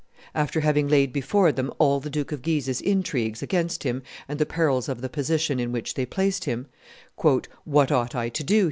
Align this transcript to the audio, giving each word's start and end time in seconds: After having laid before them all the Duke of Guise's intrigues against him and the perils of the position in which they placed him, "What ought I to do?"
After 0.33 0.61
having 0.61 0.87
laid 0.87 1.13
before 1.13 1.51
them 1.51 1.71
all 1.77 1.99
the 1.99 2.09
Duke 2.09 2.31
of 2.31 2.41
Guise's 2.41 2.81
intrigues 2.81 3.43
against 3.43 3.83
him 3.83 4.01
and 4.27 4.39
the 4.39 4.47
perils 4.47 4.89
of 4.89 5.01
the 5.01 5.09
position 5.09 5.59
in 5.59 5.71
which 5.71 5.93
they 5.93 6.07
placed 6.07 6.45
him, 6.45 6.65
"What 7.65 7.91
ought 7.91 8.15
I 8.15 8.29
to 8.29 8.43
do?" 8.43 8.59